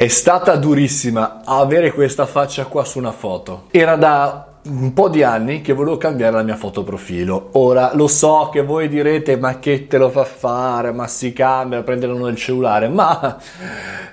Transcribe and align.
È 0.00 0.08
stata 0.08 0.56
durissima 0.56 1.42
avere 1.44 1.92
questa 1.92 2.24
faccia 2.24 2.64
qua 2.64 2.84
su 2.84 2.96
una 2.96 3.12
foto. 3.12 3.64
Era 3.70 3.96
da 3.96 4.46
un 4.62 4.94
po' 4.94 5.10
di 5.10 5.22
anni 5.22 5.60
che 5.60 5.74
volevo 5.74 5.98
cambiare 5.98 6.36
la 6.36 6.42
mia 6.42 6.56
fotoprofilo. 6.56 7.50
Ora 7.52 7.90
lo 7.92 8.06
so 8.06 8.48
che 8.50 8.62
voi 8.62 8.88
direte: 8.88 9.36
ma 9.36 9.58
che 9.58 9.88
te 9.88 9.98
lo 9.98 10.08
fa 10.08 10.24
fare? 10.24 10.90
Ma 10.92 11.06
si 11.06 11.34
cambia, 11.34 11.82
prendere 11.82 12.12
uno 12.12 12.24
del 12.24 12.36
cellulare. 12.36 12.88
Ma 12.88 13.36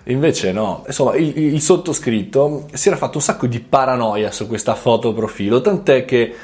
invece 0.04 0.52
no. 0.52 0.84
Insomma, 0.86 1.16
il, 1.16 1.54
il 1.54 1.62
sottoscritto 1.62 2.66
si 2.74 2.90
era 2.90 2.98
fatto 2.98 3.20
un 3.20 3.24
sacco 3.24 3.48
di 3.48 3.62
paranoia 3.62 4.30
su 4.30 4.46
questa 4.46 4.76
fotoprofilo, 4.76 5.62
tant'è 5.62 6.04
che 6.04 6.36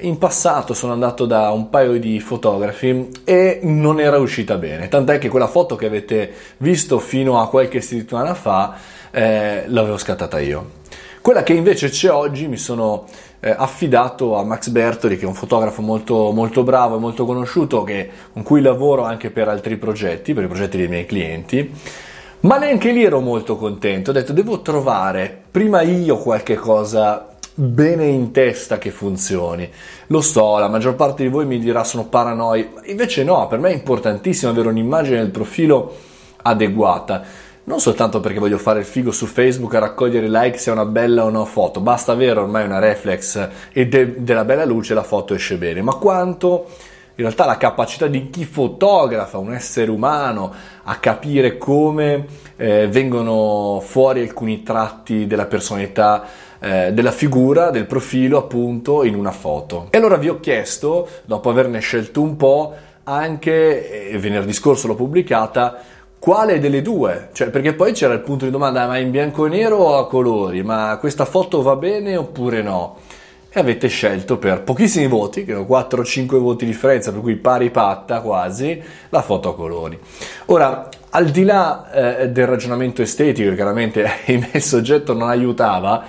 in 0.00 0.18
passato 0.18 0.74
sono 0.74 0.92
andato 0.92 1.26
da 1.26 1.50
un 1.50 1.70
paio 1.70 1.98
di 1.98 2.20
fotografi 2.20 3.08
e 3.24 3.60
non 3.62 4.00
era 4.00 4.18
uscita 4.18 4.56
bene, 4.56 4.88
tant'è 4.88 5.18
che 5.18 5.28
quella 5.28 5.46
foto 5.46 5.76
che 5.76 5.86
avete 5.86 6.32
visto 6.58 6.98
fino 6.98 7.40
a 7.40 7.48
qualche 7.48 7.80
settimana 7.80 8.34
fa 8.34 8.76
eh, 9.10 9.64
l'avevo 9.66 9.98
scattata 9.98 10.38
io. 10.40 10.76
Quella 11.20 11.42
che 11.42 11.52
invece 11.52 11.88
c'è 11.90 12.10
oggi 12.10 12.48
mi 12.48 12.56
sono 12.56 13.04
eh, 13.40 13.50
affidato 13.50 14.36
a 14.36 14.44
Max 14.44 14.68
Bertoli, 14.68 15.16
che 15.16 15.24
è 15.24 15.28
un 15.28 15.34
fotografo 15.34 15.82
molto, 15.82 16.30
molto 16.32 16.62
bravo 16.62 16.96
e 16.96 17.00
molto 17.00 17.24
conosciuto, 17.24 17.82
che, 17.82 18.08
con 18.32 18.42
cui 18.42 18.60
lavoro 18.60 19.04
anche 19.04 19.30
per 19.30 19.48
altri 19.48 19.76
progetti, 19.76 20.32
per 20.32 20.44
i 20.44 20.46
progetti 20.46 20.76
dei 20.76 20.88
miei 20.88 21.06
clienti. 21.06 21.70
Ma 22.40 22.56
neanche 22.56 22.92
lì 22.92 23.02
ero 23.02 23.20
molto 23.20 23.56
contento, 23.56 24.10
ho 24.10 24.12
detto 24.12 24.32
devo 24.32 24.62
trovare 24.62 25.42
prima 25.50 25.82
io 25.82 26.18
qualche 26.18 26.54
cosa 26.54 27.37
bene 27.60 28.06
in 28.06 28.30
testa 28.30 28.78
che 28.78 28.90
funzioni. 28.90 29.68
Lo 30.08 30.20
so, 30.20 30.58
la 30.58 30.68
maggior 30.68 30.94
parte 30.94 31.24
di 31.24 31.28
voi 31.28 31.44
mi 31.44 31.58
dirà 31.58 31.82
sono 31.82 32.06
paranoi, 32.06 32.68
invece 32.84 33.24
no, 33.24 33.48
per 33.48 33.58
me 33.58 33.70
è 33.70 33.74
importantissimo 33.74 34.52
avere 34.52 34.68
un'immagine 34.68 35.18
del 35.18 35.30
profilo 35.30 35.92
adeguata. 36.42 37.22
Non 37.64 37.80
soltanto 37.80 38.20
perché 38.20 38.38
voglio 38.38 38.58
fare 38.58 38.78
il 38.78 38.84
figo 38.84 39.10
su 39.10 39.26
Facebook 39.26 39.74
a 39.74 39.80
raccogliere 39.80 40.28
like 40.28 40.56
se 40.56 40.70
è 40.70 40.72
una 40.72 40.86
bella 40.86 41.24
o 41.24 41.30
no 41.30 41.44
foto, 41.44 41.80
basta 41.80 42.12
avere 42.12 42.38
ormai 42.38 42.64
una 42.64 42.78
reflex 42.78 43.48
e 43.72 43.88
de- 43.88 44.22
della 44.22 44.44
bella 44.44 44.64
luce 44.64 44.94
la 44.94 45.02
foto 45.02 45.34
esce 45.34 45.56
bene, 45.56 45.82
ma 45.82 45.94
quanto 45.94 46.66
in 47.16 47.24
realtà 47.24 47.44
la 47.44 47.56
capacità 47.56 48.06
di 48.06 48.30
chi 48.30 48.44
fotografa 48.44 49.38
un 49.38 49.52
essere 49.52 49.90
umano 49.90 50.54
a 50.84 50.94
capire 50.98 51.58
come 51.58 52.24
eh, 52.56 52.86
vengono 52.86 53.82
fuori 53.84 54.20
alcuni 54.20 54.62
tratti 54.62 55.26
della 55.26 55.46
personalità 55.46 56.46
eh, 56.60 56.92
della 56.92 57.12
figura, 57.12 57.70
del 57.70 57.86
profilo 57.86 58.38
appunto 58.38 59.04
in 59.04 59.14
una 59.14 59.32
foto. 59.32 59.88
E 59.90 59.98
allora 59.98 60.16
vi 60.16 60.28
ho 60.28 60.40
chiesto, 60.40 61.08
dopo 61.24 61.50
averne 61.50 61.80
scelto 61.80 62.20
un 62.20 62.36
po', 62.36 62.74
anche, 63.04 64.10
e 64.10 64.18
venerdì 64.18 64.52
scorso 64.52 64.86
l'ho 64.86 64.94
pubblicata, 64.94 65.82
quale 66.18 66.58
delle 66.58 66.82
due? 66.82 67.28
Cioè, 67.32 67.48
perché 67.50 67.74
poi 67.74 67.92
c'era 67.92 68.12
il 68.12 68.20
punto 68.20 68.44
di 68.44 68.50
domanda, 68.50 68.86
ma 68.86 68.98
in 68.98 69.10
bianco 69.10 69.46
e 69.46 69.50
nero 69.50 69.76
o 69.76 69.98
a 69.98 70.08
colori? 70.08 70.62
Ma 70.62 70.96
questa 70.98 71.24
foto 71.24 71.62
va 71.62 71.76
bene 71.76 72.16
oppure 72.16 72.60
no? 72.60 72.96
E 73.50 73.60
avete 73.60 73.88
scelto 73.88 74.36
per 74.36 74.62
pochissimi 74.62 75.06
voti, 75.06 75.44
che 75.44 75.54
ho 75.54 75.64
4-5 75.64 76.36
voti 76.38 76.64
di 76.64 76.72
differenza, 76.72 77.12
per 77.12 77.20
cui 77.20 77.36
pari 77.36 77.70
patta 77.70 78.20
quasi, 78.20 78.82
la 79.08 79.22
foto 79.22 79.50
a 79.50 79.54
colori. 79.54 79.98
Ora, 80.46 80.88
al 81.10 81.26
di 81.26 81.44
là 81.44 82.20
eh, 82.20 82.28
del 82.30 82.46
ragionamento 82.46 83.00
estetico, 83.00 83.48
che 83.50 83.54
chiaramente 83.54 84.06
il 84.26 84.60
soggetto 84.60 85.14
non 85.14 85.28
aiutava, 85.28 86.04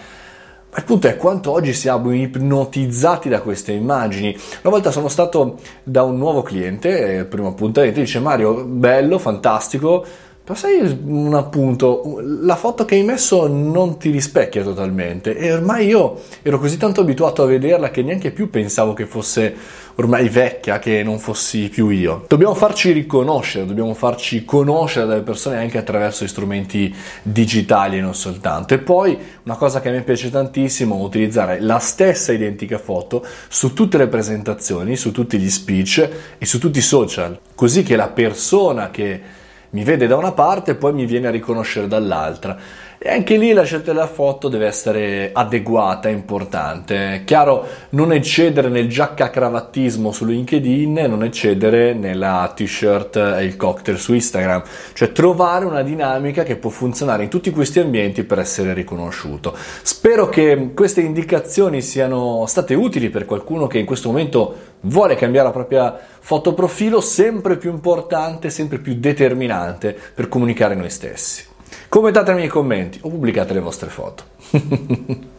il 0.75 0.83
punto 0.83 1.07
è 1.07 1.17
quanto 1.17 1.51
oggi 1.51 1.73
siamo 1.73 2.13
ipnotizzati 2.13 3.27
da 3.27 3.41
queste 3.41 3.71
immagini. 3.71 4.37
Una 4.61 4.73
volta 4.73 4.91
sono 4.91 5.07
stato 5.07 5.57
da 5.83 6.03
un 6.03 6.17
nuovo 6.17 6.43
cliente, 6.43 6.89
il 6.89 7.25
primo 7.25 7.47
appuntamento, 7.47 7.99
dice 7.99 8.19
Mario, 8.19 8.63
bello, 8.63 9.17
fantastico, 9.17 10.05
però 10.49 10.59
sai 10.59 10.99
un 11.05 11.35
appunto, 11.35 12.19
la 12.23 12.55
foto 12.55 12.83
che 12.83 12.95
hai 12.95 13.03
messo 13.03 13.45
non 13.45 13.99
ti 13.99 14.09
rispecchia 14.09 14.63
totalmente 14.63 15.37
e 15.37 15.53
ormai 15.53 15.85
io 15.85 16.21
ero 16.41 16.57
così 16.57 16.77
tanto 16.77 17.01
abituato 17.01 17.43
a 17.43 17.45
vederla 17.45 17.91
che 17.91 18.01
neanche 18.01 18.31
più 18.31 18.49
pensavo 18.49 18.93
che 18.93 19.05
fosse 19.05 19.55
ormai 19.93 20.27
vecchia, 20.27 20.79
che 20.79 21.03
non 21.03 21.19
fossi 21.19 21.69
più 21.69 21.89
io. 21.89 22.25
Dobbiamo 22.27 22.55
farci 22.55 22.91
riconoscere, 22.93 23.67
dobbiamo 23.67 23.93
farci 23.93 24.43
conoscere 24.43 25.05
dalle 25.05 25.21
persone 25.21 25.57
anche 25.57 25.77
attraverso 25.77 26.25
strumenti 26.25 26.91
digitali 27.21 27.99
e 27.99 28.01
non 28.01 28.15
soltanto. 28.15 28.73
E 28.73 28.79
poi 28.79 29.15
una 29.43 29.55
cosa 29.55 29.81
che 29.81 29.89
a 29.89 29.91
me 29.91 30.01
piace 30.01 30.31
tantissimo 30.31 30.97
è 30.97 31.03
utilizzare 31.03 31.59
la 31.61 31.77
stessa 31.77 32.31
identica 32.31 32.79
foto 32.79 33.23
su 33.49 33.73
tutte 33.73 33.99
le 33.99 34.07
presentazioni, 34.07 34.95
su 34.95 35.11
tutti 35.11 35.37
gli 35.37 35.49
speech 35.49 36.09
e 36.39 36.45
su 36.47 36.57
tutti 36.57 36.79
i 36.79 36.81
social, 36.81 37.37
così 37.53 37.83
che 37.83 37.95
la 37.95 38.07
persona 38.07 38.89
che 38.89 39.37
mi 39.71 39.83
vede 39.83 40.07
da 40.07 40.15
una 40.15 40.31
parte 40.31 40.71
e 40.71 40.75
poi 40.75 40.93
mi 40.93 41.05
viene 41.05 41.27
a 41.27 41.31
riconoscere 41.31 41.87
dall'altra. 41.87 42.57
E 43.01 43.09
anche 43.09 43.37
lì 43.37 43.53
la 43.53 43.63
scelta 43.63 43.93
della 43.93 44.07
foto 44.07 44.49
deve 44.49 44.65
essere 44.65 45.29
adeguata, 45.31 46.09
importante. 46.09 47.21
Chiaro, 47.23 47.65
non 47.91 48.11
eccedere 48.11 48.67
nel 48.67 48.89
giacca 48.89 49.29
cravattismo 49.29 50.11
su 50.11 50.25
LinkedIn, 50.25 51.05
non 51.07 51.23
eccedere 51.23 51.93
nella 51.93 52.51
t-shirt 52.53 53.15
e 53.15 53.45
il 53.45 53.55
cocktail 53.55 53.97
su 53.97 54.13
Instagram. 54.13 54.63
Cioè 54.91 55.13
trovare 55.13 55.63
una 55.63 55.81
dinamica 55.81 56.43
che 56.43 56.57
può 56.57 56.69
funzionare 56.69 57.23
in 57.23 57.29
tutti 57.29 57.51
questi 57.51 57.79
ambienti 57.79 58.25
per 58.25 58.39
essere 58.39 58.73
riconosciuto. 58.73 59.55
Spero 59.81 60.27
che 60.27 60.71
queste 60.75 60.99
indicazioni 60.99 61.81
siano 61.81 62.43
state 62.47 62.73
utili 62.73 63.09
per 63.09 63.23
qualcuno 63.23 63.67
che 63.67 63.77
in 63.77 63.85
questo 63.85 64.09
momento 64.09 64.55
vuole 64.81 65.15
cambiare 65.15 65.47
la 65.47 65.53
propria 65.53 65.99
fotoprofilo, 66.19 67.01
sempre 67.01 67.57
più 67.57 67.71
importante, 67.71 68.49
sempre 68.49 68.79
più 68.79 68.95
determinante 68.95 69.97
per 70.13 70.27
comunicare 70.27 70.75
noi 70.75 70.89
stessi. 70.89 71.45
Commentate 71.87 72.33
nei 72.33 72.47
commenti 72.47 72.99
o 73.03 73.09
pubblicate 73.09 73.53
le 73.53 73.59
vostre 73.59 73.89
foto. 73.89 74.23